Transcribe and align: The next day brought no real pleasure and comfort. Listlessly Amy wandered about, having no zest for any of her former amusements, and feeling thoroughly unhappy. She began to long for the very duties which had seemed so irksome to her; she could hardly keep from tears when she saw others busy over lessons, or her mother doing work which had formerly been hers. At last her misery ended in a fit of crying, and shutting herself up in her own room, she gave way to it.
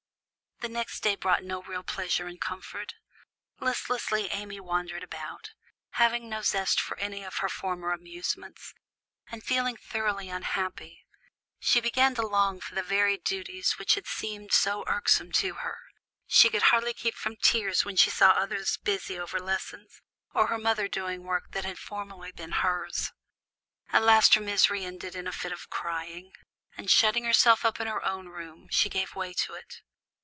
The 0.63 0.69
next 0.69 1.01
day 1.01 1.15
brought 1.15 1.43
no 1.43 1.63
real 1.63 1.81
pleasure 1.81 2.27
and 2.27 2.39
comfort. 2.39 2.93
Listlessly 3.59 4.27
Amy 4.29 4.59
wandered 4.59 5.01
about, 5.01 5.53
having 5.93 6.29
no 6.29 6.43
zest 6.43 6.79
for 6.79 6.95
any 6.99 7.23
of 7.23 7.37
her 7.39 7.49
former 7.49 7.91
amusements, 7.91 8.75
and 9.31 9.43
feeling 9.43 9.75
thoroughly 9.75 10.29
unhappy. 10.29 11.03
She 11.59 11.81
began 11.81 12.13
to 12.13 12.21
long 12.27 12.59
for 12.59 12.75
the 12.75 12.83
very 12.83 13.17
duties 13.17 13.79
which 13.79 13.95
had 13.95 14.05
seemed 14.05 14.53
so 14.53 14.83
irksome 14.85 15.31
to 15.41 15.55
her; 15.55 15.79
she 16.27 16.47
could 16.51 16.61
hardly 16.69 16.93
keep 16.93 17.15
from 17.15 17.37
tears 17.37 17.83
when 17.83 17.95
she 17.95 18.11
saw 18.11 18.29
others 18.33 18.77
busy 18.77 19.17
over 19.17 19.39
lessons, 19.39 19.99
or 20.31 20.45
her 20.45 20.59
mother 20.59 20.87
doing 20.87 21.23
work 21.23 21.45
which 21.51 21.65
had 21.65 21.79
formerly 21.79 22.31
been 22.31 22.51
hers. 22.51 23.11
At 23.89 24.03
last 24.03 24.35
her 24.35 24.41
misery 24.41 24.85
ended 24.85 25.15
in 25.15 25.25
a 25.25 25.31
fit 25.31 25.51
of 25.51 25.71
crying, 25.71 26.33
and 26.77 26.87
shutting 26.91 27.23
herself 27.25 27.65
up 27.65 27.79
in 27.79 27.87
her 27.87 28.05
own 28.05 28.29
room, 28.29 28.67
she 28.69 28.89
gave 28.89 29.15
way 29.15 29.33
to 29.33 29.55
it. 29.55 29.81